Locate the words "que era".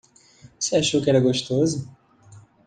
0.99-1.19